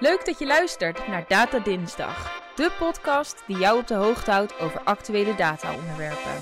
[0.00, 4.58] Leuk dat je luistert naar Data Dinsdag, de podcast die jou op de hoogte houdt
[4.60, 6.32] over actuele data-onderwerpen.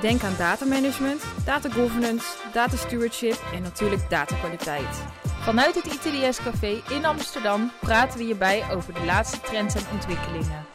[0.00, 5.02] Denk aan datamanagement, data governance, data stewardship en natuurlijk datakwaliteit.
[5.40, 9.84] Vanuit het ITDS Café in Amsterdam praten we je bij over de laatste trends en
[9.92, 10.66] ontwikkelingen.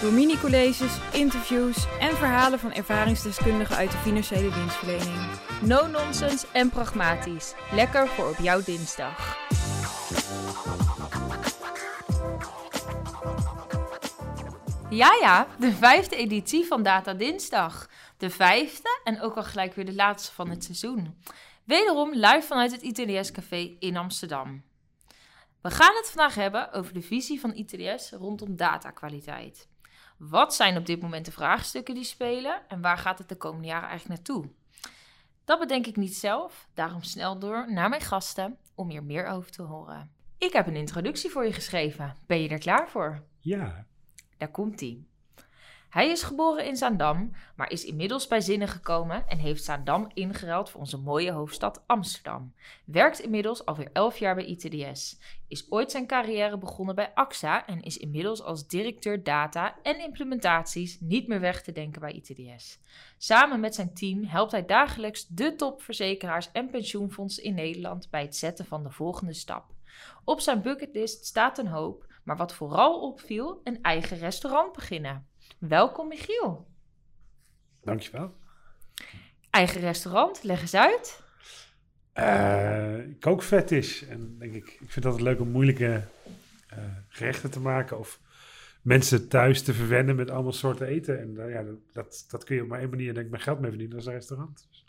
[0.00, 5.28] Door mini-colleges, interviews en verhalen van ervaringsdeskundigen uit de financiële dienstverlening.
[5.60, 7.54] No nonsense en pragmatisch.
[7.72, 9.38] Lekker voor op jouw dinsdag.
[14.90, 17.88] Ja, ja, de vijfde editie van Data Dinsdag.
[18.16, 21.22] De vijfde en ook al gelijk weer de laatste van het seizoen.
[21.64, 24.62] Wederom live vanuit het ITDS Café in Amsterdam.
[25.60, 29.68] We gaan het vandaag hebben over de visie van ITDS rondom datakwaliteit.
[30.16, 33.66] Wat zijn op dit moment de vraagstukken die spelen en waar gaat het de komende
[33.66, 34.50] jaren eigenlijk naartoe?
[35.44, 39.50] Dat bedenk ik niet zelf, daarom snel door naar mijn gasten om hier meer over
[39.50, 40.10] te horen.
[40.38, 42.16] Ik heb een introductie voor je geschreven.
[42.26, 43.22] Ben je er klaar voor?
[43.40, 43.86] Ja,
[44.40, 44.98] Daar komt hij.
[45.90, 50.70] Hij is geboren in Zaandam, maar is inmiddels bij zinnen gekomen en heeft Zaandam ingeruild
[50.70, 52.54] voor onze mooie hoofdstad Amsterdam.
[52.84, 55.18] Werkt inmiddels alweer 11 jaar bij ITDS.
[55.48, 61.00] Is ooit zijn carrière begonnen bij AXA en is inmiddels als directeur data en implementaties
[61.00, 62.78] niet meer weg te denken bij ITDS.
[63.18, 68.36] Samen met zijn team helpt hij dagelijks de topverzekeraars en pensioenfondsen in Nederland bij het
[68.36, 69.64] zetten van de volgende stap.
[70.24, 75.26] Op zijn bucketlist staat een hoop, maar wat vooral opviel, een eigen restaurant beginnen.
[75.58, 76.68] Welkom Michiel.
[77.82, 78.34] dankjewel.
[79.50, 81.22] Eigen restaurant, leg eens uit.
[82.12, 84.06] Eh kookvet is.
[84.06, 86.02] En denk ik, ik vind het altijd leuk om moeilijke
[86.68, 87.98] eh, gerechten te maken.
[87.98, 88.20] Of
[88.82, 91.20] mensen thuis te verwennen met allemaal soorten eten.
[91.20, 93.42] En eh, ja, dat- dat, dat kun je op maar één manier denk ik mijn
[93.42, 93.96] geld mee verdienen.
[93.96, 94.66] Dat is een restaurant.
[94.70, 94.84] Dus,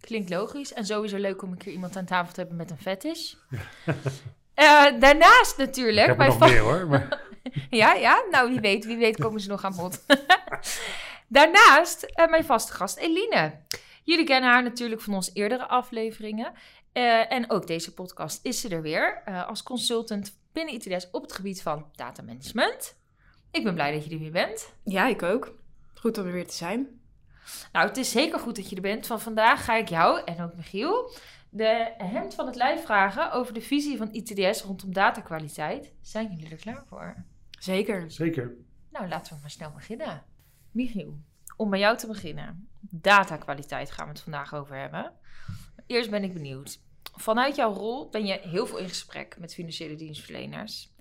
[0.00, 2.78] Klinkt logisch en sowieso leuk om een keer iemand aan tafel te hebben met een
[2.78, 3.34] fetish.
[4.58, 6.06] Eh, daarnaast ik natuurlijk.
[6.06, 6.86] heb er mijn nog meer hoor.
[6.86, 7.26] Maar,
[7.70, 10.04] Ja, ja, nou wie weet, wie weet komen ze nog aan bod.
[11.28, 13.60] Daarnaast eh, mijn vaste gast Eline.
[14.04, 16.52] Jullie kennen haar natuurlijk van onze eerdere afleveringen.
[16.92, 21.22] Eh, en ook deze podcast is ze er weer eh, als consultant binnen ITDS op
[21.22, 22.96] het gebied van data management.
[23.50, 24.72] Ik ben blij dat je er weer bent.
[24.84, 25.54] Ja, ik ook.
[25.94, 27.00] Goed om er weer te zijn.
[27.72, 29.06] Nou, het is zeker goed dat je er bent.
[29.06, 31.10] Van vandaag ga ik jou en ook Michiel
[31.50, 35.92] de hemd van het lijf vragen over de visie van ITDS rondom datakwaliteit.
[36.00, 37.24] Zijn jullie er klaar voor?
[37.58, 38.10] Zeker.
[38.10, 38.56] zeker.
[38.90, 40.22] Nou, laten we maar snel beginnen.
[40.70, 41.18] Michiel,
[41.56, 42.68] om bij jou te beginnen.
[42.80, 45.12] Datakwaliteit gaan we het vandaag over hebben.
[45.86, 46.80] Eerst ben ik benieuwd.
[47.14, 50.92] Vanuit jouw rol ben je heel veel in gesprek met financiële dienstverleners.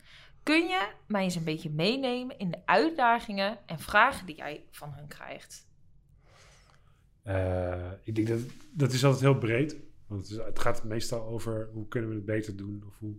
[0.43, 4.93] Kun je mij eens een beetje meenemen in de uitdagingen en vragen die jij van
[4.93, 5.67] hun krijgt?
[7.23, 8.39] Eh, ik denk dat
[8.71, 9.75] dat is altijd heel breed.
[10.07, 12.83] Want het, gaat meestal over hoe kunnen we het beter doen.
[12.87, 13.15] Of hoe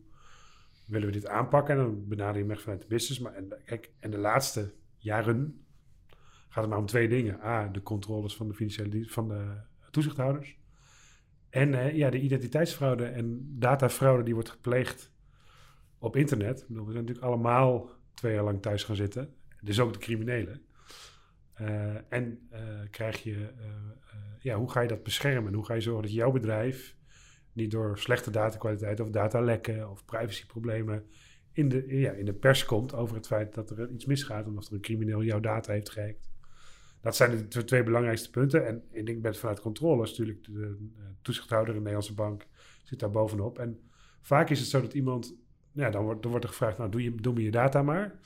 [0.87, 1.77] willen we dit aanpakken.
[1.77, 3.21] En dan benader je echt vanuit de business.
[3.21, 5.67] Maar en, kijk, de laatste jaren
[6.49, 7.41] gaat het maar om twee dingen.
[7.45, 9.61] A, de controles van de financiële van de
[9.91, 10.59] toezichthouders.
[11.51, 15.13] En eh, ja, de identiteitsfraude en datafraude die wordt gepleegd
[15.99, 16.61] op internet.
[16.61, 19.35] Ik bedoel, we zijn natuurlijk allemaal twee jaar lang thuis gaan zitten.
[19.61, 20.63] Dus ook de criminelen.
[21.59, 22.61] Eh, en eh,
[22.91, 25.55] krijg je, eh, ja, hoe ga je dat beschermen?
[25.55, 26.97] Hoe ga je zorgen dat jouw bedrijf
[27.53, 31.07] niet door slechte datakwaliteit of datalekken of privacyproblemen
[31.53, 34.67] in de, ja, in de pers komt over het feit dat er iets misgaat omdat
[34.67, 36.31] er een crimineel jouw data heeft gehackt.
[37.01, 38.67] Dat zijn de tw- twee belangrijkste punten.
[38.67, 42.47] En ik denk met vanuit controle is natuurlijk de, de toezichthouder, een Nederlandse bank,
[42.83, 43.59] zit daar bovenop.
[43.59, 43.81] En
[44.21, 45.35] vaak is het zo dat iemand,
[45.73, 48.19] ja, dan wordt, dan wordt er gevraagd, nou doe, je, doe me je data maar.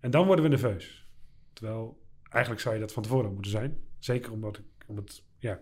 [0.00, 1.08] En dan worden we nerveus.
[1.52, 2.03] Terwijl
[2.34, 3.78] eigenlijk zou je dat van tevoren moeten zijn.
[3.98, 5.60] Zeker omdat, ik- om het, ja,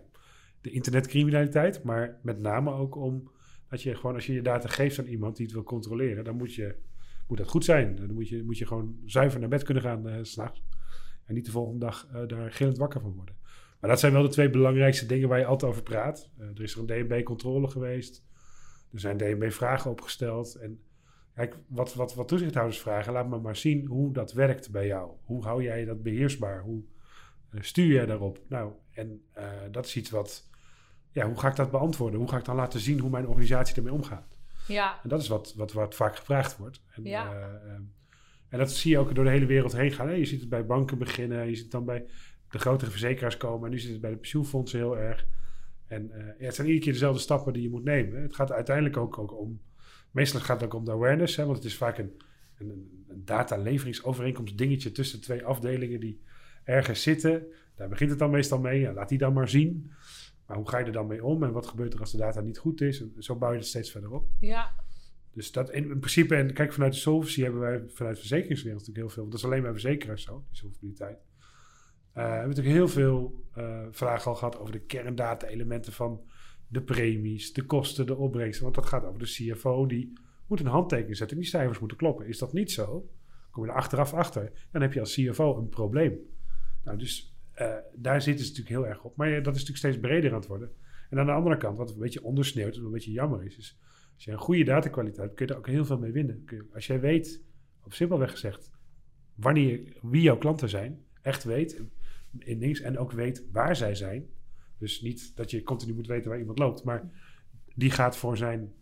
[0.61, 3.31] de internetcriminaliteit, maar met name ook om
[3.69, 6.35] dat je gewoon, als je je data geeft aan iemand die het wil controleren, dan
[6.35, 6.75] moet, je,
[7.27, 7.95] moet dat goed zijn.
[7.95, 10.63] Dan moet je, moet je gewoon zuiver naar bed kunnen gaan s s'nachts.
[11.25, 13.35] En niet de volgende dag eh, daar gillend wakker van worden.
[13.79, 16.29] Maar dat zijn wel de twee belangrijkste dingen waar je altijd over praat.
[16.37, 18.23] Eh, er is er een DNB-controle geweest.
[18.91, 20.55] Er zijn DNB-vragen opgesteld.
[20.55, 20.79] En
[21.35, 25.11] kijk, wat, wat, wat toezichthouders vragen, laat me maar zien hoe dat werkt bij jou.
[25.23, 26.61] Hoe hou jij dat beheersbaar?
[26.61, 26.81] Hoe
[27.51, 28.39] eh, stuur jij daarop?
[28.47, 30.49] Nou, en eh, dat is iets wat,
[31.11, 32.19] ja, hoe ga ik dat beantwoorden?
[32.19, 34.37] Hoe ga ik dan laten zien hoe mijn organisatie ermee omgaat?
[34.67, 36.81] Ja, En dat is wat, wat, wat vaak gevraagd wordt.
[36.91, 37.31] En, Ja.
[37.33, 37.79] eh, eh,
[38.49, 40.17] en dat zie je ook door de hele wereld heen gaan.
[40.19, 42.05] Je ziet het bij banken beginnen, je ziet het dan bij
[42.49, 43.65] de grotere verzekeraars komen.
[43.65, 45.25] En nu zit het bij de pensioenfondsen heel erg.
[45.87, 48.21] En ja, het zijn iedere keer dezelfde stappen die je moet nemen.
[48.21, 49.61] Het gaat uiteindelijk ook, ook om,
[50.13, 51.35] meestal gaat het ook om de awareness.
[51.35, 51.45] Hè?
[51.45, 52.21] Want het is vaak een,
[52.57, 56.21] een, een dataleveringovereenkomst dingetje tussen twee afdelingen die
[56.63, 57.45] ergens zitten.
[57.75, 58.79] Daar begint het dan meestal mee.
[58.79, 59.91] Ja, laat die dan maar zien.
[60.45, 61.43] Maar hoe ga je er dan mee om?
[61.43, 63.01] En wat gebeurt er als de data niet goed is?
[63.01, 64.27] En zo bouw je het steeds verder op.
[64.39, 64.81] ja.
[65.33, 68.79] Dus dat in, in principe, en kijk, vanuit de solvency hebben wij vanuit de verzekeringswereld
[68.79, 69.21] natuurlijk heel veel.
[69.21, 71.17] Want dat is alleen bij verzekeraars zo, die solvabiliteit.
[71.17, 76.21] Eh, we hebben natuurlijk heel veel eh, vragen al gehad over de kerndata-elementen van
[76.73, 78.63] de premies, de kosten, de opbrengsten.
[78.63, 80.13] Want dat gaat over de CFO, die
[80.47, 82.27] moet een handtekening zetten en die cijfers moeten kloppen.
[82.27, 83.09] Is dat niet zo,
[83.51, 86.19] kom je er achteraf achter, dan heb je als CFO een probleem.
[86.83, 89.15] Nou, dus eh, daar zitten ze natuurlijk heel erg op.
[89.15, 90.71] Maar ja, dat is natuurlijk steeds breder aan het worden.
[91.09, 93.79] En aan de andere kant, wat een beetje ondersneeuwt en een beetje jammer is, is
[94.15, 96.45] als je een goede datakwaliteit, kun je er ook heel veel mee winnen.
[96.73, 97.43] Als jij weet,
[97.83, 98.71] op simpelweg gezegd,
[99.35, 101.91] wanneer, wie jouw klanten zijn, echt weet in-
[102.39, 104.29] in niks en ook weet waar zij zijn.
[104.83, 107.11] Dus niet dat je continu moet weten waar iemand loopt, maar
[107.75, 108.73] die gaat voor zijn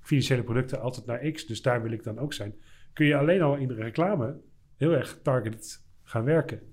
[0.00, 2.54] financiële producten altijd naar X, dus daar wil ik dan ook zijn.
[2.92, 4.40] Kun je alleen al in de reclame
[4.76, 6.58] heel erg targeted gaan werken.
[6.58, 6.64] En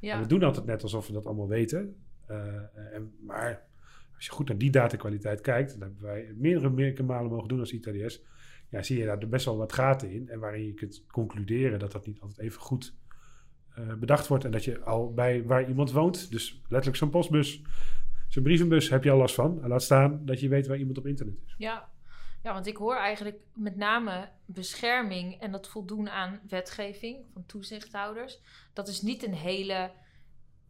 [0.00, 0.20] Ja.
[0.20, 1.96] we doen altijd net alsof we dat allemaal weten.
[2.26, 3.66] Eh, en, maar
[4.14, 7.60] als je goed naar die datakwaliteit kijkt, dat hebben wij meerdere, meerdere malen mogen doen
[7.60, 8.22] als ITDS,
[8.68, 10.28] ja, zie je daar best wel wat gaten in.
[10.28, 12.96] En waarin je kunt concluderen dat dat niet altijd even goed
[13.74, 14.44] eh, bedacht wordt.
[14.44, 17.62] En dat je al bij waar iemand woont, dus letterlijk zo'n postbus,
[18.28, 19.60] zo'n brievenbus, heb je al last van.
[19.68, 21.54] Laat staan dat je weet waar iemand op internet is.
[21.58, 21.88] Ja.
[22.42, 28.38] ja, want ik hoor eigenlijk met name bescherming en dat voldoen aan wetgeving van toezichthouders.
[28.72, 29.90] Dat is niet een hele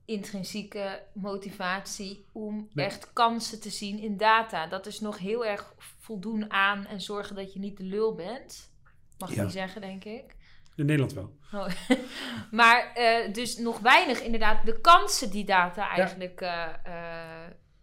[0.05, 2.87] intrinsieke motivatie om Nee.
[2.87, 4.67] echt kansen te zien in data.
[4.67, 8.73] Dat is nog heel erg voldoen aan en zorgen dat je niet de lul bent.
[9.19, 9.43] Mag ik Ja.
[9.43, 10.37] niet zeggen, denk ik.
[10.77, 11.37] In Nederland wel.
[11.53, 11.69] Oh.
[12.51, 17.18] maar eh, dus nog weinig inderdaad de kansen die data eigenlijk eh, eh,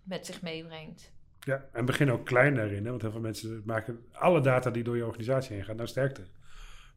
[0.06, 1.14] met zich meebrengt.
[1.40, 2.84] Ja, en begin ook klein daarin.
[2.84, 2.90] Hè?
[2.90, 6.22] Want heel veel mensen maken alle data die door je organisatie heen gaan naar sterkte.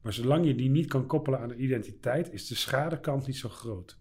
[0.01, 3.49] Maar zolang je die niet kan koppelen aan een identiteit, is de schadekant niet zo
[3.49, 3.99] groot.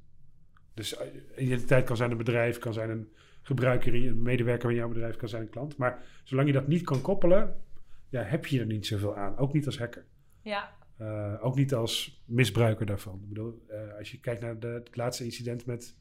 [0.74, 1.07] Dus eh,
[1.44, 3.12] identiteit kan zijn een bedrijf, kan zijn een
[3.42, 5.77] gebruiker, een medewerker in jouw bedrijf, kan zijn een klant.
[5.77, 7.62] Maar zolang je dat niet kan koppelen,
[8.10, 9.38] ja, heb je er niet zoveel aan.
[9.38, 10.06] Ook niet als hacker.
[10.42, 13.19] Ja, Eh, ook niet als misbruiker daarvan.
[13.24, 15.95] Ik bedoel, eh, als je kijkt naar de, het laatste incident met,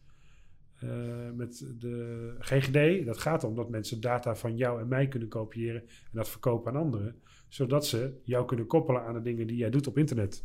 [0.81, 5.29] eh, met de GGD, dat gaat om dat mensen data van jou en mij kunnen
[5.29, 9.57] kopiëren en dat verkopen aan anderen, zodat ze jou kunnen koppelen aan de dingen die
[9.57, 10.45] jij doet op internet.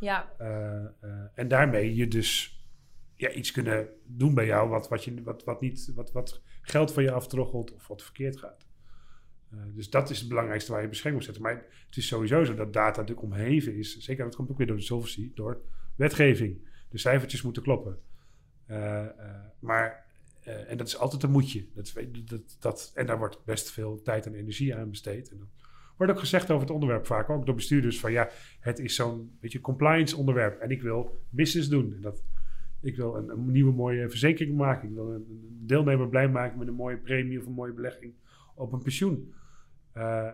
[0.00, 0.88] ja, Eh, eh,
[1.34, 2.60] en daarmee je dus
[3.16, 6.92] ja, iets kunnen doen bij jou wat, wat, je, wat, wat, niet, wat, wat geld
[6.92, 8.70] van je aftroggelt of wat verkeerd gaat.
[9.74, 11.52] Dus dat is het belangrijkste waar je bescherming moet zetten.
[11.52, 13.98] Maar het is sowieso zo dat data natuurlijk omheven is.
[13.98, 15.60] Zeker, dat komt ook weer door de solvency, door
[15.96, 16.68] wetgeving.
[16.88, 17.98] De cijfertjes moeten kloppen.
[18.72, 19.08] Eh, eh,
[19.58, 20.04] maar,
[20.42, 21.66] eh, en dat is altijd een moetje.
[21.74, 21.92] Dat,
[22.24, 25.30] dat, dat, en daar wordt best veel tijd en energie aan besteed.
[25.30, 25.50] En
[25.96, 28.28] wordt ook gezegd over het onderwerp vaak, ook door bestuurders, van ja,
[28.60, 30.60] het is zo'n beetje compliance onderwerp.
[30.60, 31.94] En ik wil business doen.
[31.94, 32.22] En dat,
[32.80, 34.88] ik wil een, nieuwe mooie verzekering maken.
[34.88, 38.12] Ik wil een, deelnemer blij maken met een mooie premie of een mooie belegging
[38.54, 39.34] op een pensioen.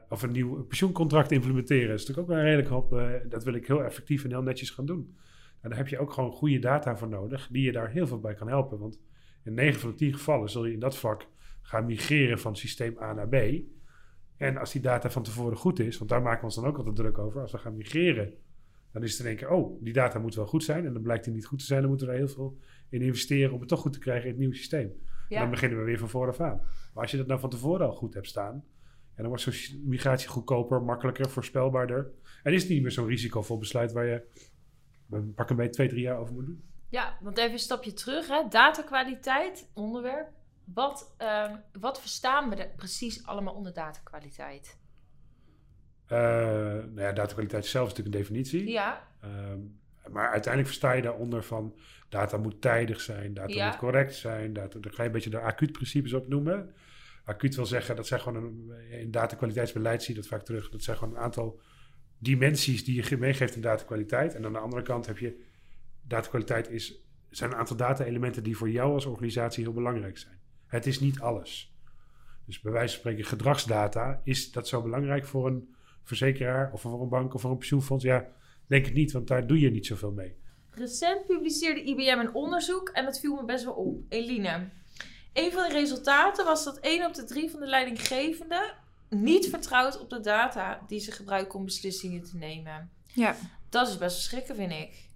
[0.08, 1.88] Of een nieuw pensioencontract implementeren.
[1.88, 3.02] Dat is natuurlijk ook wel een redelijk hoop.
[3.30, 5.16] dat wil ik heel effectief en heel netjes gaan doen.
[5.60, 8.20] En daar heb je ook gewoon goede data voor nodig, die je daar heel veel
[8.20, 8.78] bij kan helpen.
[8.78, 9.00] Want
[9.44, 11.26] in 9 van de 10 gevallen zul je in dat vak
[11.62, 13.34] gaan migreren van systeem A naar B.
[14.36, 16.76] En als die data van tevoren goed is, want daar maken we ons dan ook
[16.76, 18.34] altijd druk over, als we gaan migreren,
[18.92, 20.86] dan is het in één keer, oh, die data moet wel goed zijn.
[20.86, 22.58] En dan blijkt die niet goed te zijn, dan moeten we daar heel veel
[22.88, 24.92] in investeren om het toch goed te krijgen in het nieuwe systeem.
[25.28, 26.60] En dan beginnen we weer van vooraf aan.
[26.94, 28.64] Maar als je dat nou van tevoren al goed hebt staan,
[29.14, 32.10] en dan wordt zo'n migratie goedkoper, makkelijker, voorspelbaarder.
[32.42, 34.22] En is het niet meer zo'n risicovol besluit waar je
[35.08, 36.62] we pakken bij twee, drie jaar over moet doen.
[36.88, 38.28] Ja, want even een stapje terug.
[38.28, 38.42] Hè.
[38.48, 40.28] Datakwaliteit, onderwerp.
[40.64, 44.78] Wat, ehm, wat verstaan we er precies allemaal onder datakwaliteit?
[46.06, 48.70] Eh nou ja, datakwaliteit zelf is natuurlijk een definitie.
[48.70, 49.58] Ja, Ehm,
[50.12, 51.76] maar uiteindelijk versta je daaronder van
[52.08, 53.66] data moet tijdig zijn, data Ja.
[53.66, 54.52] moet correct zijn.
[54.52, 56.74] Data, daar ga je een beetje de acuut-principes op noemen.
[57.24, 60.70] Acuut wil zeggen, dat zijn gewoon een, in datakwaliteitsbeleid zie je dat vaak terug.
[60.70, 61.60] Dat zijn gewoon een aantal
[62.18, 64.34] dimensies die je meegeeft in datakwaliteit.
[64.34, 65.44] En aan de andere kant heb je,
[66.02, 70.38] datakwaliteit is, zijn een aantal data-elementen die voor jou als organisatie heel belangrijk zijn.
[70.66, 71.76] Het is niet alles.
[72.46, 77.02] Dus bij wijze van spreken gedragsdata, is dat zo belangrijk voor een verzekeraar of voor
[77.02, 78.04] een bank of voor een pensioenfonds?
[78.04, 78.26] Ja,
[78.66, 80.36] denk het niet, want daar doe je niet zoveel mee.
[80.70, 84.00] Recent publiceerde IBM een onderzoek en dat viel me best wel op.
[84.08, 84.68] Eline,
[85.32, 88.74] een van de resultaten was dat 1 op de 3 van de leidinggevenden
[89.08, 92.90] niet vertrouwt op de data die ze gebruiken om beslissingen te nemen.
[93.12, 93.36] Ja.
[93.68, 95.08] Dat is best wel schrikken, vind ik.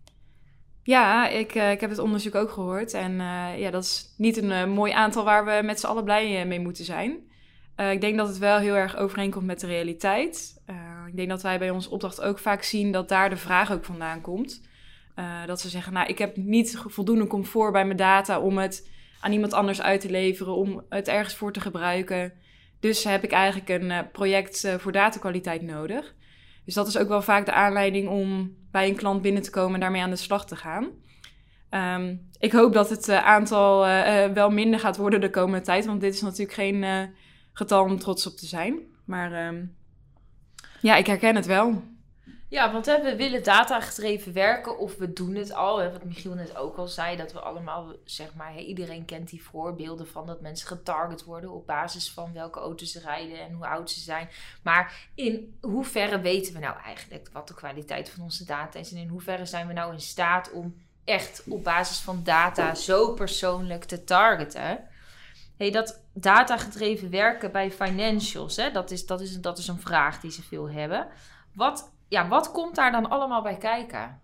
[0.83, 2.95] Ja, ik, eh, ik heb het onderzoek ook gehoord.
[2.95, 6.05] En eh, ja, dat is niet een eh, mooi aantal waar we met z'n allen
[6.05, 7.31] blij mee moeten zijn.
[7.77, 10.63] Ik denk dat het wel heel erg overeenkomt met de realiteit.
[11.07, 13.85] Ik denk dat wij bij onze opdracht ook vaak zien dat daar de vraag ook
[13.85, 14.63] vandaan komt.
[15.47, 18.89] Dat ze zeggen, nou, ik heb niet voldoende comfort bij mijn data om het
[19.21, 22.33] aan iemand anders uit te leveren, om het ergens voor te gebruiken.
[22.83, 26.15] Dus heb ik eigenlijk een eh, project eh, voor datakwaliteit nodig.
[26.65, 29.75] Dus dat is ook wel vaak de aanleiding om bij een klant binnen te komen
[29.75, 30.89] en daarmee aan de slag te gaan.
[31.71, 33.81] Ehm, ik hoop dat het uh, aantal
[34.35, 37.11] wel minder gaat worden de komende tijd, want dit is natuurlijk geen
[37.53, 38.79] getal om trots op te zijn.
[39.05, 39.77] Maar um,
[40.81, 41.83] ja, ik herken het wel.
[42.53, 45.79] Ja, want we willen datagedreven werken of we doen het al.
[45.79, 49.31] Hè, wat Michiel net ook al zei, dat we allemaal, zeg maar, hè, iedereen kent
[49.31, 53.53] die voorbeelden van dat mensen getarget worden op basis van welke auto's ze rijden en
[53.53, 54.29] hoe oud ze zijn.
[54.63, 58.99] Maar in hoeverre weten we nou eigenlijk wat de kwaliteit van onze data is en
[58.99, 63.85] in hoeverre zijn we nou in staat om echt op basis van data zo persoonlijk
[63.85, 64.89] te targeten?
[65.57, 70.21] Hey, dat datagedreven werken bij financials, hè, dat, is, dat, is, dat is een vraag
[70.21, 71.07] die ze veel hebben.
[71.55, 74.21] Wat ja, wat komt daar dan allemaal bij kijken?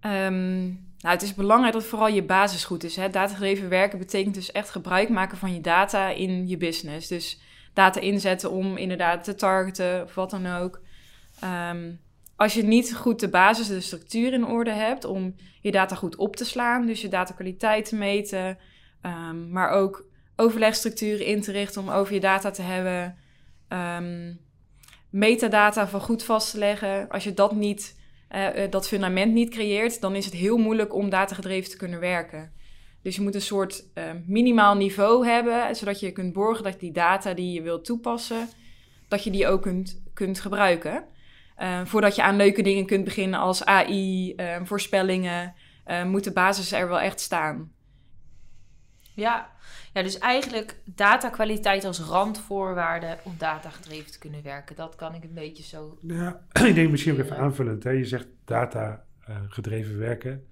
[0.00, 0.64] Um,
[0.98, 2.96] nou, het is belangrijk dat vooral je basis goed is.
[2.96, 3.10] Hè?
[3.10, 7.08] Datagedreven werken betekent dus echt gebruik maken van je data in je business.
[7.08, 7.40] Dus
[7.72, 10.80] data inzetten om inderdaad te targeten of wat dan ook.
[11.44, 12.00] Um,
[12.36, 16.16] als je niet goed de basis, de structuur in orde hebt om je data goed
[16.16, 18.58] op te slaan, dus je datakwaliteit te meten,
[19.02, 23.16] um, maar ook overlegstructuren in te richten om over je data te hebben
[25.12, 27.08] metadata van goed vast te leggen.
[27.08, 28.00] Als je dat niet,
[28.30, 32.52] uh, dat fundament niet creëert, dan is het heel moeilijk om datagedreven te kunnen werken.
[33.02, 36.92] Dus je moet een soort uh, minimaal niveau hebben, zodat je kunt borgen dat die
[36.92, 38.48] data die je wilt toepassen,
[39.08, 41.04] dat je die ook kunt, kunt gebruiken.
[41.84, 45.54] Voordat je aan leuke dingen kunt beginnen als AI, voorspellingen,
[46.06, 47.72] moet de basis er wel echt staan.
[49.14, 49.50] Ja,
[49.92, 54.76] ja, dus eigenlijk datakwaliteit als randvoorwaarde om datagedreven te kunnen werken.
[54.76, 55.98] Dat kan ik een beetje zo.
[56.00, 57.84] Ja, ik denk misschien ook even aanvullend.
[57.84, 57.90] Hè?
[57.90, 60.46] Je zegt data uh, gedreven werken.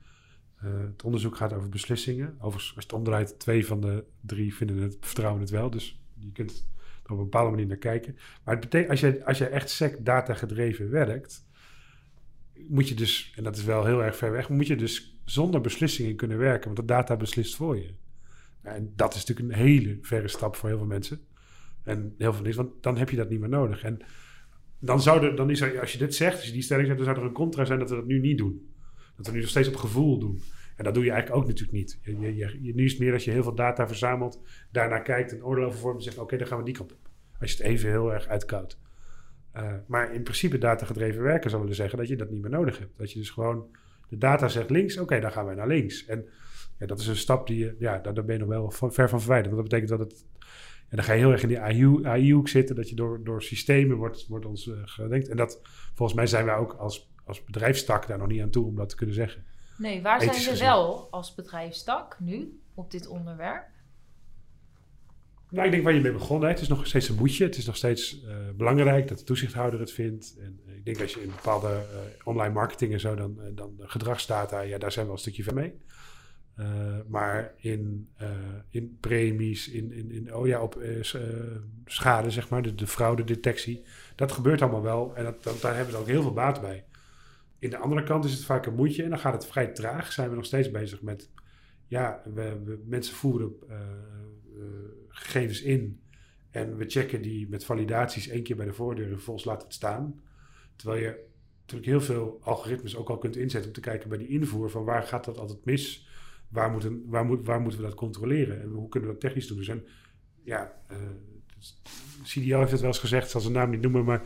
[0.65, 2.35] Uh, het onderzoek gaat over beslissingen.
[2.39, 5.71] Overigens, als het omdraait, twee van de drie vinden het, vertrouwen het wel.
[5.71, 6.69] Dus je kunt
[7.03, 8.15] er op een bepaalde manier naar kijken.
[8.45, 11.47] Maar het betekent, als je, als je echt sec data gedreven werkt,
[12.69, 15.61] moet je dus, en dat is wel heel erg ver weg, moet je dus zonder
[15.61, 16.65] beslissingen kunnen werken.
[16.65, 17.95] Want de data beslist voor je.
[18.63, 21.21] En dat is natuurlijk een hele verre stap voor heel veel mensen.
[21.83, 23.83] En heel veel mensen, want dan heb je dat niet meer nodig.
[23.83, 24.01] En
[24.79, 26.99] dan zou er, dan is er, als je dit zegt, als je die stelling zegt,
[26.99, 28.69] dan zou er een contra zijn dat we dat nu niet doen.
[29.17, 30.43] Dat we nu nog steeds op gevoel doen.
[30.77, 31.99] En dat doe je eigenlijk ook natuurlijk niet.
[32.03, 34.41] Je, je, je, nu is het meer dat je heel veel data verzamelt,
[34.71, 37.09] daarna kijkt, een oordeel over en zegt: Oké, dan gaan we die kant op.
[37.41, 38.79] Als je het even heel erg uitkoudt.
[39.57, 42.79] Uh, maar in principe datagedreven werken zou willen zeggen dat je dat niet meer nodig
[42.79, 42.99] hebt.
[42.99, 43.77] Dat je dus gewoon
[44.09, 46.07] de data zegt links, oké, dan gaan wij naar links.
[46.07, 46.29] En
[46.81, 49.09] ja, dat is een stap die je, ja, daar, ben je nog wel van, ver
[49.09, 49.55] van verwijderd.
[49.55, 50.25] Want dat betekent dat het,
[50.89, 51.61] en dan ga je heel erg in die
[52.07, 55.29] AI-hoek zitten, dat je door, door systemen wordt, wordt ons uh, gedenkt.
[55.29, 55.61] En dat,
[55.95, 58.89] volgens mij zijn wij ook als, als bedrijfstak daar nog niet aan toe om dat
[58.89, 59.45] te kunnen zeggen.
[59.79, 63.67] Nee, waar zijn we wel als bedrijfstak nu op dit onderwerp?
[65.51, 66.49] Nou, ik denk waar je mee begonnen.
[66.49, 67.45] Het is nog steeds een moedje.
[67.45, 70.37] Het is nog steeds uh, belangrijk dat de toezichthouder het vindt.
[70.41, 73.75] En uh, ik denk als je in bepaalde uh, online marketing en zo, dan, dan
[73.79, 75.81] gedragsdata, ja, daar zijn we al een stukje van mee.
[76.59, 76.67] Uh,
[77.09, 78.29] maar in, uh,
[78.71, 81.03] in premies, in, in, in oh ja, op uh,
[81.85, 83.85] schade, zeg maar, de, de fraudedetectie.
[84.17, 86.85] Dat gebeurt allemaal wel en dat, dat, daar hebben we ook heel veel baat bij.
[87.59, 90.13] In de andere kant is het vaak een moedje en dan gaat het vrij traag.
[90.13, 91.31] Zijn we nog steeds bezig met,
[91.87, 93.53] ja, we, we mensen voeren
[95.09, 96.01] gegevens in
[96.51, 99.67] en we checken die met validaties één keer bij de voordeur en vervolgens laten we
[99.67, 100.21] het staan.
[100.77, 101.25] Terwijl je
[101.61, 104.85] natuurlijk heel veel algoritmes ook al kunt inzetten om te kijken bij die invoer van
[104.85, 106.09] waar gaat dat altijd mis
[106.51, 109.47] waar, moeten, waar, moet, waar moeten we dat controleren en hoe kunnen we dat technisch
[109.47, 109.57] doen?
[109.57, 109.87] Dus en,
[110.45, 110.97] ja, uh,
[112.23, 114.23] CDO heeft het wel eens gezegd, zal zijn naam niet noemen, maar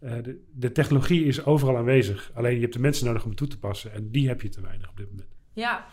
[0.00, 2.30] uh, de, de, technologie is overal aanwezig.
[2.34, 4.48] Alleen je hebt de mensen nodig om het toe te passen en die heb je
[4.48, 5.28] te weinig op dit moment.
[5.52, 5.86] Ja,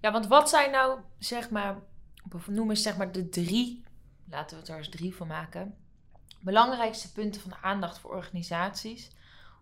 [0.00, 1.82] ja want wat zijn nou, zeg maar,
[2.46, 3.82] noem eens zeg maar de drie,
[4.30, 5.74] laten we het er eens drie van maken,
[6.40, 9.10] belangrijkste punten van aandacht voor organisaties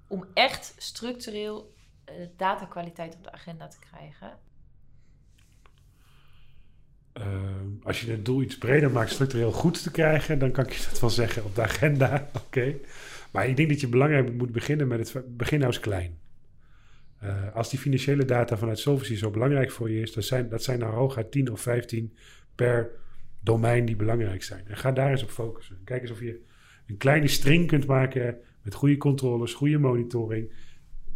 [0.06, 1.74] om echt structureel
[2.08, 4.38] uh, datakwaliteit op de agenda te krijgen?
[7.18, 7.24] Uh,
[7.82, 10.88] als je het doel iets breder maakt, structureel goed te krijgen, dan kan ik je
[10.90, 12.28] dat wel zeggen op de agenda.
[12.46, 12.74] Oké.
[13.32, 16.18] Maar ik denk dat je belangrijk moet beginnen met het begin nou eens klein.
[17.24, 20.62] Uh, als die financiële data vanuit Solvency zo belangrijk voor je is, dat zijn, dat
[20.62, 22.16] zijn nou hooguit 10 of 15
[22.54, 22.90] per
[23.40, 24.66] domein die belangrijk zijn.
[24.66, 25.80] En ga daar eens op focussen.
[25.84, 26.40] Kijk eens of je
[26.86, 30.52] een kleine string kunt maken met goede controles, goede monitoring.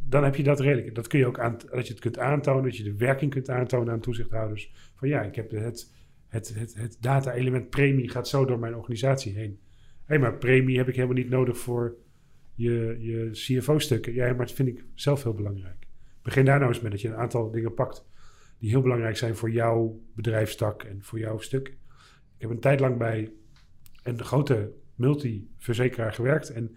[0.08, 0.94] Dan heb je dat redelijk.
[0.94, 3.50] Dat kun je ook aan, dat je het kunt aantonen, dat je de werking kunt
[3.50, 5.92] aantonen aan toezichthouders van ja, ik heb het,
[6.28, 9.58] het, het, het data-element premie gaat zo door mijn organisatie heen.
[10.04, 11.96] Hé, hey, maar premie heb ik helemaal niet nodig voor
[12.54, 14.14] je, je CFO-stukken.
[14.14, 15.86] Ja, maar dat vind ik zelf heel belangrijk.
[16.22, 18.04] Begin daar nou eens met dat je een aantal dingen pakt
[18.58, 21.68] die heel belangrijk zijn voor jouw bedrijfstak en voor jouw stuk.
[21.68, 23.32] Ik heb een tijd lang bij
[24.02, 26.76] een grote multiverzekeraar gewerkt en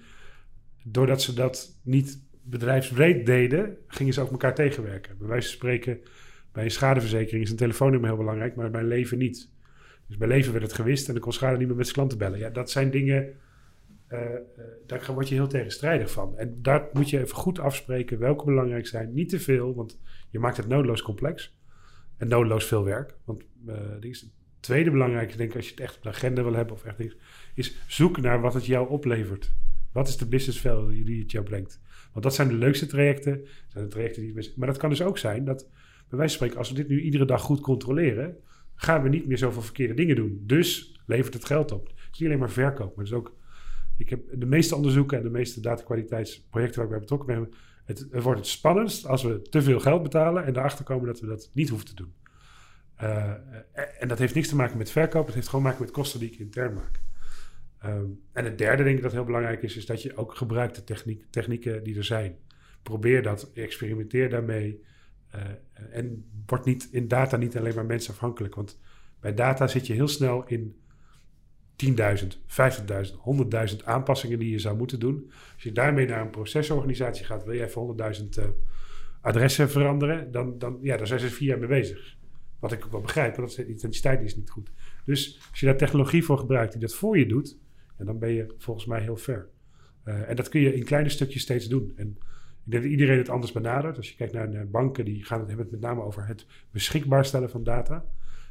[0.83, 5.17] doordat ze dat niet bedrijfsbreed deden, gingen ze ook elkaar tegenwerken.
[5.17, 5.99] Bij wijze van spreken,
[6.51, 9.49] bij een schadeverzekering is een telefoonnummer heel belangrijk, maar bij leven niet.
[10.07, 12.17] Dus bij leven werd het gewist en dan kon schade niet meer met zijn klanten
[12.17, 12.39] bellen.
[12.39, 13.33] Ja, dat zijn dingen,
[14.09, 14.29] uh, uh,
[14.85, 16.37] daar word je heel tegenstrijdig van.
[16.37, 19.13] En daar moet je even goed afspreken welke belangrijk zijn.
[19.13, 21.57] Niet te veel, want je maakt het noodloos complex.
[22.17, 23.15] En noodloos veel werk.
[23.25, 24.29] Want uh, het
[24.59, 26.99] tweede belangrijke, denk ik, als je het echt op de agenda wil hebben of echt
[26.99, 27.15] is,
[27.53, 29.53] is zoek naar wat het jou oplevert.
[29.91, 31.81] Wat is de business value die het jou brengt?
[32.11, 33.47] Want dat zijn de leukste trajecten.
[33.67, 35.67] Zijn de trajecten die maar dat kan dus ook zijn dat,
[36.09, 38.37] bij wijze van spreken, als we dit nu iedere dag goed controleren,
[38.75, 40.43] gaan we niet meer zoveel verkeerde dingen doen.
[40.43, 41.87] Dus levert het geld op.
[41.87, 43.37] Het is niet alleen maar verkoop, maar het is ook.
[43.97, 47.53] Ik heb de meeste onderzoeken en de meeste datakwaliteitsprojecten waar ik bij betrokken ben.
[47.85, 51.19] Het, het wordt het spannendst als we te veel geld betalen en erachter komen dat
[51.19, 52.13] we dat niet hoeven te doen.
[53.01, 53.33] Uh,
[53.99, 56.19] en dat heeft niks te maken met verkoop, het heeft gewoon te maken met kosten
[56.19, 57.01] die ik intern maak.
[57.85, 60.75] Um, en het derde, denk ik, dat heel belangrijk is, is dat je ook gebruikt
[60.75, 62.37] de techniek, technieken die er zijn.
[62.83, 64.83] Probeer dat, experimenteer daarmee.
[65.35, 65.41] Uh,
[65.91, 68.55] en word niet in data niet alleen maar mensafhankelijk.
[68.55, 68.79] Want
[69.19, 70.75] bij data zit je heel snel in
[71.85, 71.93] 10.000,
[72.47, 73.15] 50.000,
[73.71, 75.31] 100.000 aanpassingen die je zou moeten doen.
[75.53, 78.45] Als je daarmee naar een procesorganisatie gaat, wil je even 100.000 uh,
[79.21, 82.17] adressen veranderen, dan, dan, ja, daar zijn ze vier jaar mee bezig.
[82.59, 84.71] Wat ik ook wel begrijp, want de intensiteit is niet goed.
[85.05, 87.57] Dus als je daar technologie voor gebruikt die dat voor je doet,
[87.99, 89.49] en dan ben je volgens mij heel ver.
[90.05, 91.93] Uh, en dat kun je in kleine stukjes steeds doen.
[91.95, 92.07] En
[92.65, 93.97] ik denk dat iedereen het anders benadert.
[93.97, 97.25] Als je kijkt naar, banken, die gaan het, hebben het met name over het beschikbaar
[97.25, 98.05] stellen van data.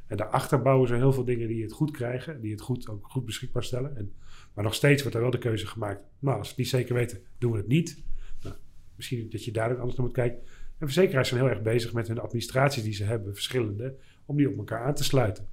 [0.07, 3.07] En daarachter bouwen ze heel veel dingen die het goed krijgen, die het goed, ook
[3.11, 3.97] goed beschikbaar stellen.
[3.97, 4.13] En,
[4.55, 6.01] maar nog steeds wordt er wel de keuze gemaakt.
[6.19, 8.03] Nou, als we het niet zeker weten, doen we het niet.
[8.43, 8.57] Nou,
[8.97, 10.39] misschien dat je daar ook anders naar moet kijken.
[10.79, 14.49] En verzekeraars zijn heel erg bezig met hun administraties die ze hebben, verschillende, om die
[14.49, 15.49] op elkaar aan te sluiten.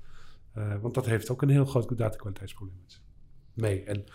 [0.57, 3.04] Uh, want dat heeft ook een heel groot datakwaliteitsprobleem
[3.55, 3.83] mee.
[3.83, 4.05] En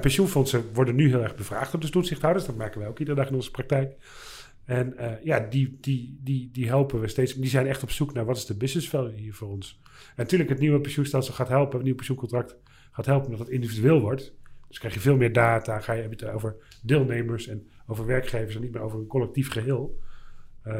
[0.00, 2.46] pensioenfondsen worden nu heel erg bevraagd op de toezichthouders.
[2.46, 3.96] Dat maken wij ook iedere dag in onze praktijk.
[4.64, 7.34] En uh, ja, die, die, die, die helpen we steeds.
[7.34, 9.80] Die zijn echt op zoek naar wat is de business value hier voor ons.
[9.84, 11.72] En natuurlijk, het nieuwe pensioenstelsel gaat helpen.
[11.72, 12.56] Het nieuwe pensioencontract
[12.90, 14.34] gaat helpen dat het individueel wordt.
[14.68, 15.80] Dus krijg je veel meer data.
[15.80, 20.00] Ga je het over deelnemers en over werkgevers en niet meer over een collectief geheel.
[20.66, 20.74] Uh,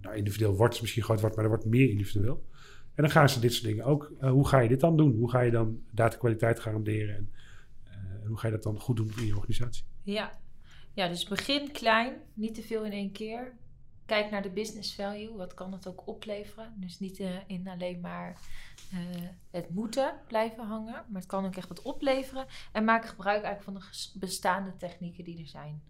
[0.00, 2.46] nou, individueel wordt het misschien groot maar er wordt meer individueel.
[2.94, 4.12] En dan gaan ze dit soort dingen ook.
[4.20, 5.16] Uh, hoe ga je dit dan doen?
[5.16, 7.16] Hoe ga je dan datakwaliteit garanderen?
[7.16, 7.55] En en
[8.26, 9.84] hoe ga je dat dan goed doen in je organisatie?
[10.02, 10.38] Ja.
[10.94, 13.56] ja, dus begin klein, niet te veel in één keer.
[14.06, 16.74] Kijk naar de business value, wat kan het ook opleveren.
[16.76, 18.40] Dus niet uh, in alleen maar
[18.92, 22.46] uh, het moeten blijven hangen, maar het kan ook echt wat opleveren.
[22.72, 25.82] En maak gebruik eigenlijk van de bestaande technieken die er zijn.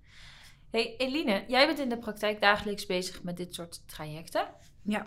[0.71, 4.47] Hey Eline, jij bent in de praktijk dagelijks bezig met dit soort trajecten.
[4.83, 5.05] Ja.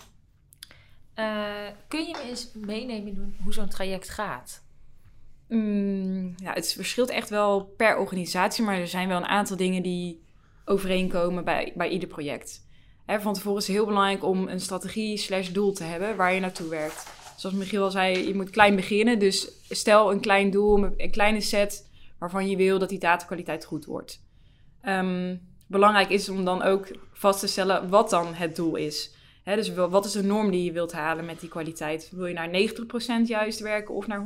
[1.15, 4.63] Uh, kun je me eens meenemen hoe zo'n traject gaat?
[5.50, 9.84] Mm, ja, het verschilt echt wel per organisatie, maar er zijn wel een aantal dingen
[9.84, 10.24] die
[10.66, 12.68] overeenkomen bij, bij ieder project.
[13.06, 16.34] Hè, van tevoren is het heel belangrijk om een strategie slash doel te hebben waar
[16.34, 17.12] je naartoe werkt.
[17.38, 19.20] Zoals Michiel al zei, je moet klein beginnen.
[19.20, 23.86] Dus stel een klein doel, een kleine set waarvan je wil dat die datakwaliteit goed
[23.86, 24.22] wordt.
[24.88, 29.14] Um, belangrijk is om dan ook vast te stellen wat dan het doel is.
[29.44, 32.10] Hè, dus wat is de norm die je wilt halen met die kwaliteit?
[32.12, 32.50] Wil je naar
[33.26, 34.26] 90% juist werken of naar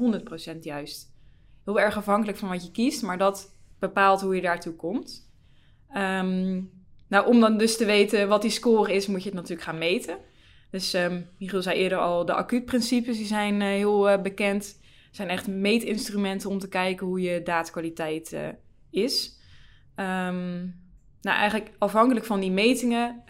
[0.56, 1.13] 100% juist?
[1.66, 5.32] Heel erg afhankelijk van wat je kiest, maar dat bepaalt hoe je daartoe komt.
[5.96, 6.72] Um,
[7.08, 9.78] nou, om dan dus te weten wat die score is, moet je het natuurlijk gaan
[9.78, 10.18] meten.
[10.72, 14.80] Dus um, Michiel zei eerder al, de acuutprincipes die zijn uh, heel uh, bekend.
[15.12, 18.48] zijn echt meetinstrumenten om te kijken hoe je datakwaliteit uh,
[18.90, 19.40] is.
[19.96, 20.82] Um,
[21.22, 23.24] nou, eigenlijk afhankelijk van die metingen,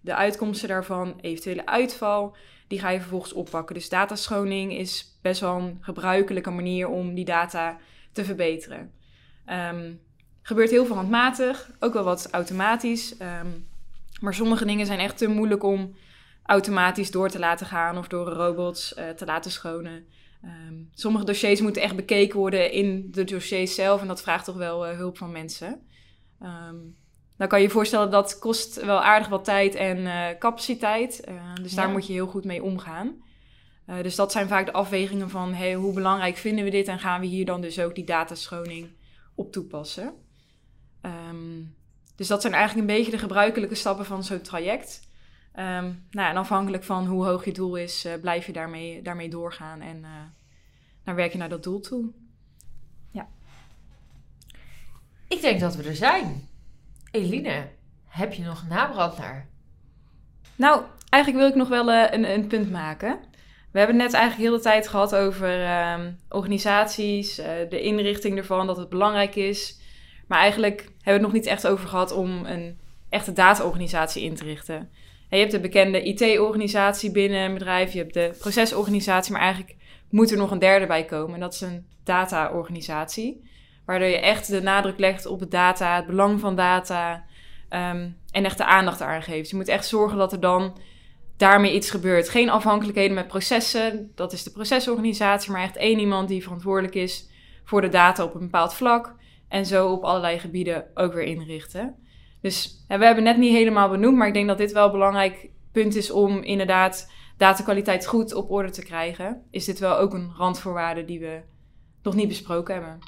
[0.00, 2.36] de uitkomsten daarvan, eventuele uitval,
[2.68, 3.74] die ga je vervolgens oppakken.
[3.74, 7.78] Dus dataschoning is best wel een gebruikelijke manier om die data
[8.12, 8.92] te verbeteren.
[9.70, 10.00] Um,
[10.42, 13.20] gebeurt heel veel handmatig, ook wel wat automatisch.
[13.20, 13.66] Um,
[14.20, 15.94] maar sommige dingen zijn echt te moeilijk om
[16.42, 20.06] automatisch door te laten gaan of door robots uh, te laten schonen.
[20.44, 24.56] Um, sommige dossiers moeten echt bekeken worden in de dossiers zelf en dat vraagt toch
[24.56, 25.80] wel uh, hulp van mensen.
[27.36, 31.22] Dan kan je je voorstellen dat kost wel aardig wat tijd en uh, capaciteit.
[31.28, 33.24] Uh, dus daar moet je heel goed mee omgaan.
[33.86, 36.98] Uh, dus dat zijn vaak de afwegingen van hey, hoe belangrijk vinden we dit en
[36.98, 38.88] gaan we hier dan dus ook die dataschoning
[39.34, 40.14] op toepassen.
[41.02, 41.74] Um,
[42.16, 45.00] dus dat zijn eigenlijk een beetje de gebruikelijke stappen van zo'n traject.
[45.58, 49.80] Um, nou, en afhankelijk van hoe hoog je doel is, blijf je daarmee, daarmee doorgaan
[49.80, 50.04] en
[51.04, 52.12] dan werk je naar dat doel toe.
[53.10, 53.28] Ja.
[55.28, 56.48] Ik denk dat we er zijn.
[57.16, 57.68] Eline,
[58.06, 59.48] heb je nog naar?
[60.56, 63.18] Nou, eigenlijk wil ik nog wel uh, een, een, punt maken.
[63.72, 65.98] We hebben net eigenlijk heel de tijd gehad over uh,
[66.28, 69.78] organisaties, uh, de inrichting ervan, dat het belangrijk is.
[70.28, 74.34] Maar eigenlijk hebben we het nog niet echt over gehad om een echte data-organisatie in
[74.34, 74.76] te richten.
[75.28, 79.76] En je hebt de bekende IT-organisatie binnen een bedrijf, je hebt de procesorganisatie, maar eigenlijk
[80.10, 81.34] moet er nog een derde bij komen.
[81.34, 83.50] En dat is een data-organisatie,
[83.86, 87.24] waardoor je echt de nadruk legt op data, het belang van data
[87.68, 89.50] ehm, en echt de aandacht aan geeft.
[89.50, 90.76] Je moet echt zorgen dat er dan
[91.36, 92.28] daarmee iets gebeurt.
[92.28, 97.28] Geen afhankelijkheden met processen, dat is de procesorganisatie, maar echt één iemand die verantwoordelijk is
[97.64, 99.14] voor de data op een bepaald vlak.
[99.48, 101.94] En zo op allerlei gebieden ook weer inrichten.
[102.40, 105.48] Dus we hebben net niet helemaal benoemd, maar ik denk dat dit wel een belangrijk
[105.72, 109.42] punt is om inderdaad datakwaliteit goed op orde te krijgen.
[109.50, 111.40] Is dit wel ook een randvoorwaarde die we
[112.02, 112.98] nog niet besproken hebben.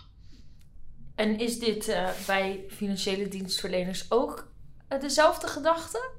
[1.18, 4.48] En is dit uh, bij financiële dienstverleners ook
[4.92, 6.10] uh, dezelfde gedachte?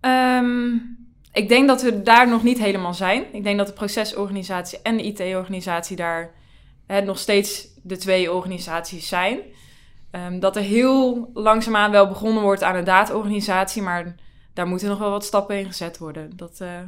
[0.00, 0.96] Um,
[1.32, 3.34] ik denk dat we daar nog niet helemaal zijn.
[3.34, 6.34] Ik denk dat de procesorganisatie en de IT-organisatie daar
[6.86, 9.38] hè, nog steeds de twee organisaties zijn.
[10.12, 14.14] Um, dat er heel langzaamaan wel begonnen wordt aan een data-organisatie, maar
[14.54, 16.36] daar moeten nog wel wat stappen in gezet worden.
[16.36, 16.80] Dat, uh,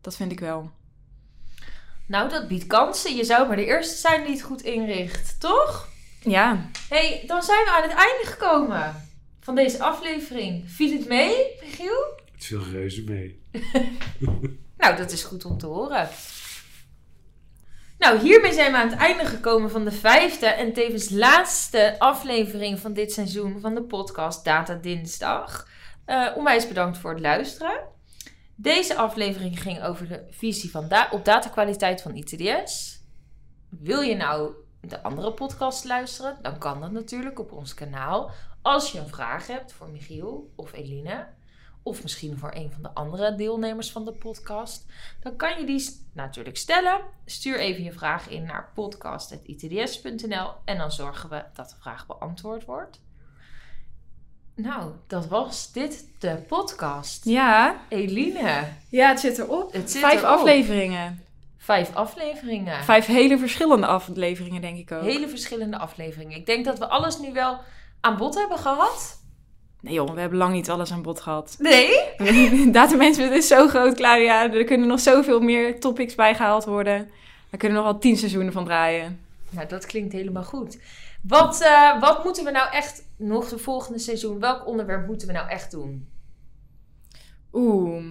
[0.00, 0.70] dat vind ik wel.
[2.06, 3.16] Nou, dat biedt kansen.
[3.16, 5.94] Je zou maar de eerste zijn die het goed inricht, toch?
[6.26, 6.70] Ja.
[6.88, 9.08] hey, dan zijn we aan het einde gekomen
[9.40, 10.70] van deze aflevering.
[10.70, 12.20] Viel het mee, Michiel?
[12.34, 13.42] Het viel reuze mee.
[14.78, 16.08] nou, dat is goed om te horen.
[17.98, 22.78] Nou, hiermee zijn we aan het einde gekomen van de vijfde en tevens laatste aflevering
[22.78, 25.68] van dit seizoen van de podcast Data Dinsdag.
[26.06, 27.80] Uh, onwijs bedankt voor het luisteren.
[28.54, 33.00] Deze aflevering ging over de visie van da op datakwaliteit van ITDS.
[33.70, 34.52] Wil je nou
[34.88, 38.30] de andere podcast luisteren, dan kan dat natuurlijk op ons kanaal.
[38.62, 41.26] Als je een vraag hebt voor Michiel of Eline,
[41.82, 44.86] of misschien voor een van de andere deelnemers van de podcast,
[45.20, 47.00] dan kan je die natuurlijk stellen.
[47.24, 52.64] Stuur even je vraag in naar podcast.itds.nl en dan zorgen we dat de vraag beantwoord
[52.64, 53.00] wordt.
[54.54, 57.24] Nou, dat was dit de podcast.
[57.24, 57.80] Ja.
[57.88, 58.64] Eline.
[58.88, 59.72] Ja, het zit erop.
[59.72, 60.38] Het zit Vijf erop.
[60.38, 61.25] afleveringen.
[61.66, 62.84] Vijf afleveringen.
[62.84, 65.02] Vijf hele verschillende afleveringen, denk ik ook.
[65.02, 66.36] Hele verschillende afleveringen.
[66.36, 67.58] Ik denk dat we alles nu wel
[68.00, 69.22] aan bod hebben gehad.
[69.80, 71.56] Nee joh, we hebben lang niet alles aan bod gehad.
[71.58, 71.90] Nee?
[72.72, 74.52] Data management is zo groot, Claudia.
[74.52, 77.10] Er kunnen nog zoveel meer topics bijgehaald worden.
[77.50, 79.20] Daar kunnen we nog wel tien seizoenen van draaien.
[79.50, 80.78] Nou, dat klinkt helemaal goed.
[81.22, 84.40] Wat, uh, wat moeten we nou echt nog de volgende seizoen?
[84.40, 86.08] Welk onderwerp moeten we nou echt doen?
[87.52, 88.04] Oeh.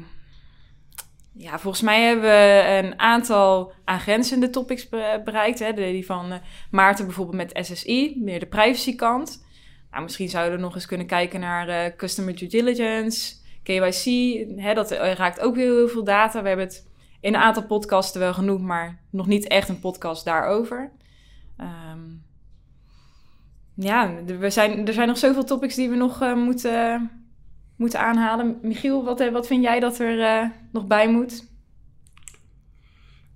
[1.37, 4.89] Ja, volgens mij hebben we een aantal aangrenzende topics
[5.23, 5.59] bereikt.
[5.59, 5.73] Hè?
[5.73, 6.37] Die van uh,
[6.71, 9.45] Maarten bijvoorbeeld met SSI, meer de privacy kant.
[9.91, 14.05] Nou, misschien zouden we nog eens kunnen kijken naar uh, customer due diligence, KYC.
[14.59, 16.41] Hè, dat raakt ook weer heel veel data.
[16.41, 16.87] We hebben het
[17.21, 20.91] in een aantal podcasten wel genoemd, maar nog niet echt een podcast daarover.
[21.57, 22.23] Um,
[23.75, 27.11] ja, we zijn, er zijn nog zoveel topics die we nog moeten,
[27.75, 28.59] moeten aanhalen.
[28.61, 31.47] Michiel, wat, wat vind jij dat er uh, nog bij moet?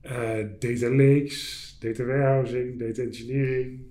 [0.04, 0.12] Uh,
[0.60, 3.82] data lakes, data warehousing, data engineering,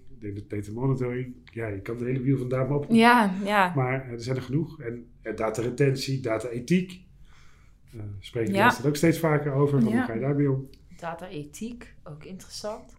[0.49, 1.35] data monitoring.
[1.45, 2.87] Ja, je kan de hele wiel van daar op.
[2.89, 3.73] Ja, ja.
[3.75, 4.81] Maar er zijn er genoeg.
[4.81, 5.07] En
[5.37, 7.07] data retentie, data ethiek.
[7.95, 8.77] Uh, spreken ja.
[8.83, 9.81] we ook steeds vaker over.
[9.81, 9.97] Van ja.
[9.97, 10.69] Hoe ga je daarmee om?
[10.97, 12.97] Data ethiek, ook interessant.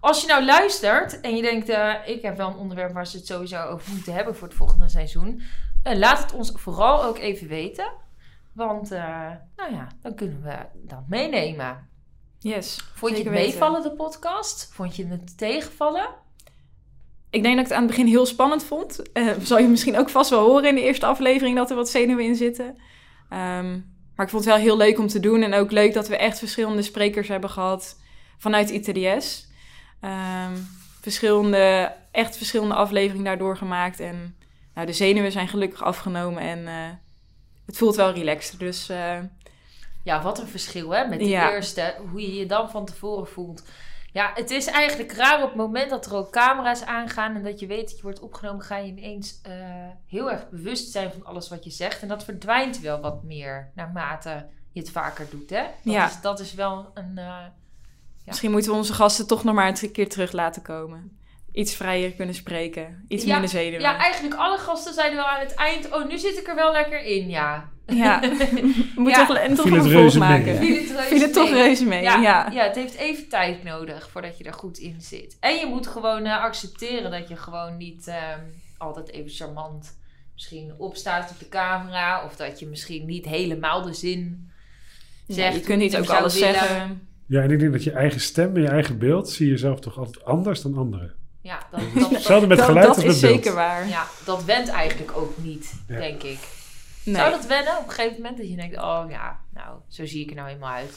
[0.00, 3.16] Als je nou luistert en je denkt, uh, ik heb wel een onderwerp waar ze
[3.16, 5.42] het sowieso over moeten hebben voor het volgende seizoen.
[5.88, 7.92] Uh, laat het ons vooral ook even weten.
[8.52, 11.88] Want, uh, nou ja, dan kunnen we dat meenemen.
[12.38, 12.90] Yes.
[12.94, 14.70] Vond je het meevallen, de podcast?
[14.72, 16.08] Vond je het tegenvallen?
[17.30, 19.02] Ik denk dat ik het aan het begin heel spannend vond.
[19.42, 22.24] zal je misschien ook vast wel horen in de eerste aflevering dat er wat zenuwen
[22.24, 22.66] in zitten.
[23.30, 25.42] Um, maar ik vond het wel heel leuk om te doen.
[25.42, 28.00] En ook leuk dat we echt verschillende sprekers hebben gehad
[28.38, 29.48] vanuit ITDS.
[30.00, 30.68] Um,
[31.00, 34.00] verschillende, echt verschillende afleveringen daardoor gemaakt.
[34.00, 34.37] En
[34.78, 36.88] nou, de zenuwen zijn gelukkig afgenomen en uh,
[37.66, 38.58] het voelt wel relaxed.
[38.58, 39.18] Dus, uh,
[40.02, 41.50] ja, wat een verschil hè, met die ja.
[41.50, 41.96] eerste.
[42.10, 43.62] Hoe je je dan van tevoren voelt.
[44.12, 47.60] Ja, het is eigenlijk raar op het moment dat er ook camera's aangaan en dat
[47.60, 49.52] je weet dat je wordt opgenomen, ga je ineens uh,
[50.06, 52.02] heel erg bewust zijn van alles wat je zegt.
[52.02, 55.50] En dat verdwijnt wel wat meer naarmate je het vaker doet.
[55.50, 55.62] Hè?
[55.62, 56.06] Dat, ja.
[56.06, 57.10] is, dat is wel een.
[57.10, 57.52] Uh, ja.
[58.24, 61.17] Misschien moeten we onze gasten toch nog maar een keer terug laten komen.
[61.58, 63.04] Iets vrijer kunnen spreken.
[63.08, 63.80] Iets ja, minder zenuwen.
[63.80, 65.92] Ja, eigenlijk alle gasten zeiden wel aan het eind...
[65.92, 67.70] Oh, nu zit ik er wel lekker in, ja.
[67.86, 70.44] Ja, we moeten toch, en toch een vervolg maken.
[70.44, 72.50] Mee, Viel het reuze Viel het toch reuze mee, ja, ja.
[72.52, 72.64] ja.
[72.64, 75.36] het heeft even tijd nodig voordat je er goed in zit.
[75.40, 78.14] En je moet gewoon uh, accepteren dat je gewoon niet uh,
[78.76, 79.98] altijd even charmant
[80.32, 82.24] misschien opstaat op de camera.
[82.24, 84.50] Of dat je misschien niet helemaal de zin
[85.26, 85.54] zegt.
[85.54, 86.54] je kunt niet ook alles willen.
[86.54, 87.08] zeggen.
[87.26, 89.80] Ja, en ik denk dat je eigen stem en je eigen beeld zie je zelf
[89.80, 91.16] toch altijd anders dan anderen.
[91.48, 93.32] Ja, dat, dat, Hetzelfde met dat geluid dat als is beeld.
[93.34, 93.88] zeker waar.
[93.88, 95.98] ja, dat went eigenlijk ook niet, Ja.
[95.98, 96.38] denk ik.
[97.04, 98.36] Nee, Zou dat wennen op een gegeven moment?
[98.38, 100.94] Dat je denkt, oh ja, nou, zo zie ik er nou eenmaal uit.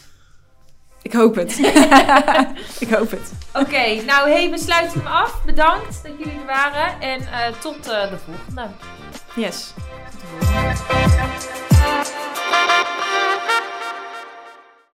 [1.02, 1.58] ik hoop het.
[2.86, 3.32] ik hoop het.
[3.54, 5.44] Oké, nou hey, we sluiten hem af.
[5.46, 7.02] Bedankt dat jullie er waren.
[7.02, 8.68] En eh, tot eh, de volgende.
[9.36, 9.74] Yes.
[9.76, 11.30] Tot de volgende.